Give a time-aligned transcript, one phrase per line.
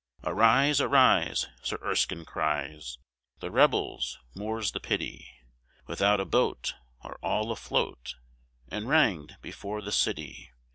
[0.23, 2.97] "Arise, arise," Sir Erskine cries,
[3.39, 5.29] "The rebels more's the pity
[5.85, 8.15] Without a boat, are all afloat,
[8.67, 10.49] And rang'd before the city.